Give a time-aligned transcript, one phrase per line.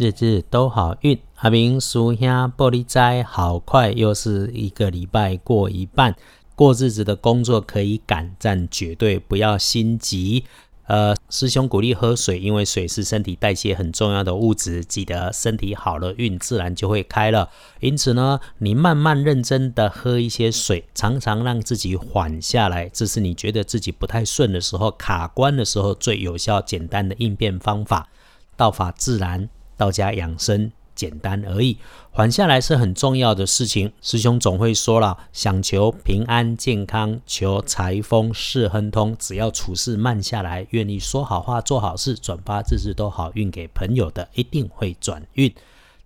[0.00, 1.20] 日日都好运。
[1.34, 6.16] 阿明叔兄玻璃斋，好快又是一个礼拜过一半，
[6.56, 10.46] 过日子的工作可以赶但，绝对不要心急。
[10.86, 14.82] 呃，师兄鼓励喝水，因为水是身体代谢很重要的物质。
[14.82, 17.50] 记得身体好了，运自然就会开了。
[17.80, 28.08] 因此呢，你慢慢认真的喝一些水，常常让自己缓下来，这是你觉得自己不太顺的时候、卡关的时候最有效、简单的应变方法。
[28.56, 29.48] 道法自然，
[29.80, 30.70] 道家养生。
[30.92, 31.78] 简单而已，
[32.10, 33.90] 缓下来是很重要的事情。
[34.02, 45.50] 师兄总会说了，想求平安健康，求财丰事亨通，只要处事慢下来，愿意说好话、做好事，转发日日都好运给朋友的，一定会转运。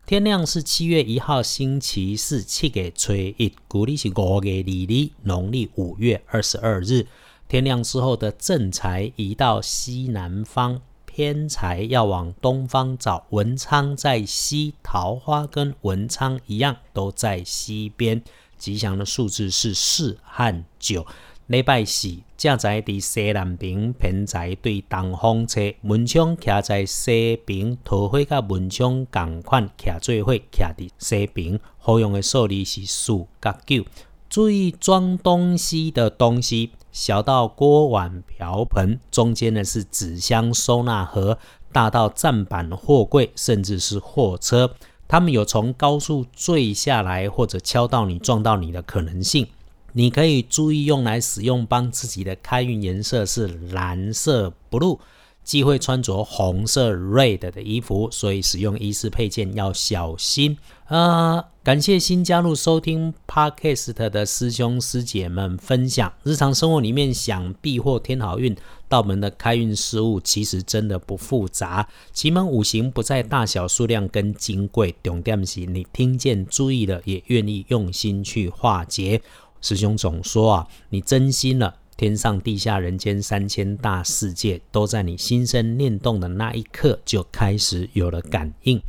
[0.06, 7.08] 天亮是七月一号星期四，七给吹一，古历是五月二日，农历五月二十二日。
[7.48, 10.80] 天亮之后的正财移到西南方。
[11.16, 18.20] 偏财要往东方找，文昌在西，桃花跟文昌一样都在西边。
[18.58, 21.06] 吉祥的数字是四和九。
[21.46, 31.60] 礼拜四，正在伫西南边，偏财对东方车，文昌徛在西边，桃花甲文昌共款徛做伙，徛伫西边。
[31.78, 33.84] 好用的数字是四甲九。
[34.28, 36.72] 注意装东西的东西。
[36.94, 41.36] 小到锅碗瓢盆，中间呢是纸箱收纳盒，
[41.72, 44.76] 大到站板货柜，甚至是货车，
[45.08, 49.48] 他们有从高处坠下来或者敲到你、撞到你的可能性。
[49.92, 55.00] 你可以注意用来使用，帮自己的开运颜色是蓝色 （blue）。
[55.42, 60.56] 忌讳穿着红色 red 的衣服，所以使用衣饰配件要小心。
[60.86, 68.54] 呃，感谢新加入收听 podcast 的师兄师姐们分享日常生活里面想避或添好运
[68.86, 71.88] 道门的开运事物，其实真的不复杂。
[72.12, 79.22] 奇门五行不在大小数量跟金贵，重点是你听见注意了，也愿意用心去化解。
[79.62, 81.76] 师兄总说啊，你真心了。
[81.96, 88.82] 天上地下人间三千大世界，都在你心生念动的那一刻就开始有了感应。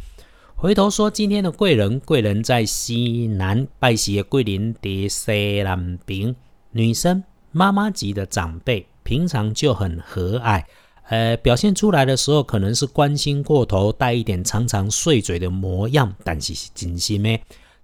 [0.57, 6.33] 回头说今天的贵人，贵人在西南，拜喜的贵人在西南边。
[6.71, 7.21] 女生
[7.51, 10.63] 妈妈级的长辈，平常就很和蔼，
[11.09, 17.39] 呃，表现出来的时候可能是关心过头，带一点常常碎嘴的模样，但是是真心咩？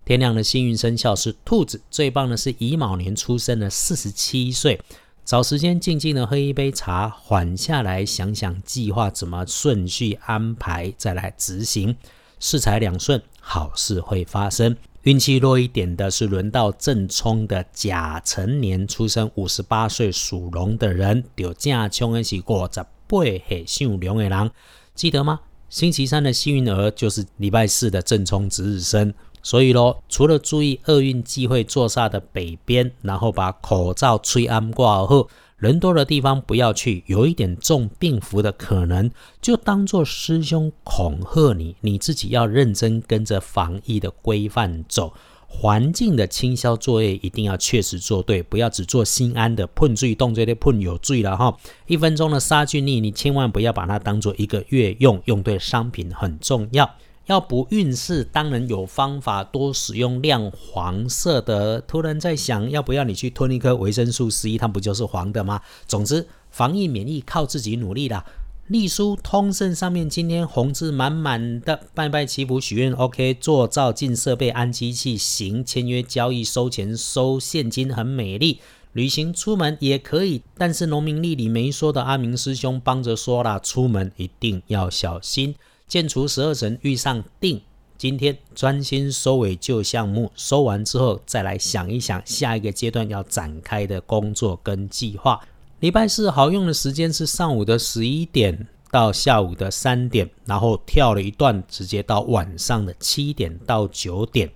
[0.06, 4.80] 天亮的幸运生肖是兔子，最棒的是乙卯年出生的四十七岁。
[5.26, 11.96] 找时间静静的喝一杯茶，缓下来想想计划怎么顺序安排，再来执行。
[12.44, 14.76] 四财两顺，好事会发生。
[15.04, 24.52] 运气弱一点的是轮到正冲的甲辰年出生，五十八岁属龙的人，有正冲的是过十八岁属龙的人，
[24.96, 25.42] 记得吗？
[25.70, 29.14] 星期三的幸运儿就是礼拜四的正冲值日生。
[29.44, 35.30] 所以咯，除了注意厄运机会坐煞的北边，然后把口罩吹安挂后，
[35.62, 45.14] 人多的地方不要去，有一点中病符的可能，就当做师兄恐吓你，你自己要认真跟着防疫的规范走。
[45.46, 51.56] 环境的清消作业一定要确实做对，不要只做心安的碰罪动作的碰有罪了哈。
[51.86, 56.90] 一分钟的杀菌力，你千万不要把它当做一个月用，用对商品很重要。
[57.28, 61.80] 要不运势，当然有方法，多使用亮黄色的。
[61.82, 65.62] 突然在想，要不要你去吞一颗维生素 C，它不就是黄的吗？
[65.88, 68.26] 总之，防疫免疫靠自己努力啦。
[68.68, 78.60] 隶书通胜上面今天红字满满的，拜拜祈福许愿，OK，做造进设备安机器行，签约交易收钱收现金很美丽，
[78.94, 85.56] 旅行出门也可以，但是农民历里没说的阿明师兄帮着说了，出门一定要小心。
[85.92, 87.62] 建除十二神遇上定，
[87.98, 95.38] 今天专心收尾旧项目，收完之后再来想一想下一个阶段要展开的工作跟计划。
[95.82, 104.50] 礼拜四好用的时间是上午的十一点到下午的三点，然后跳了一段，直接到晚上的七点到九点。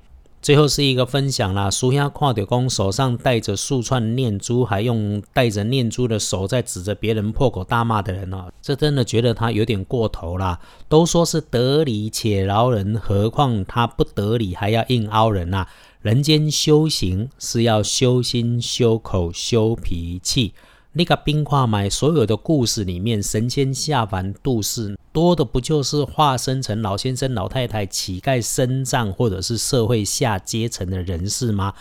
[0.45, 10.59] 最后是一个分享啦，苏亚跨点公手上戴着数串念珠，还用戴着念珠的手在指着别人破口大骂的人哦，这真的觉得他有点过头啦。
[10.87, 15.65] 都说是得理且饶人，何况他不得理还要硬凹人呐？
[16.03, 20.53] 人间修行是要修心、修口、修脾气。
[20.97, 31.73] 那个冰块买所有的故事里面，神仙下凡度世，多的不就是化身成老先生、老太太、乞丐、身障，或者是社会下阶层的人士吗？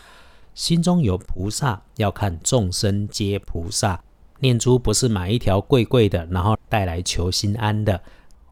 [0.53, 4.03] 心中有菩萨，要看众生皆菩萨。
[4.41, 8.01] 念珠不是买一条贵贵的，然后带来求心安的。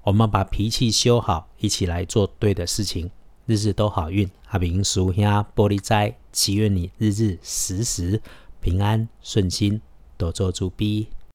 [0.05, 3.11] 我们把脾气修好，一起来做对的事情，
[3.47, 4.31] 日日都好运。
[4.50, 5.25] 阿明叔兄
[5.56, 8.23] 玻璃斋，祈愿你日日时时
[8.61, 9.81] 平安顺心，
[10.23, 11.09] 多做主逼。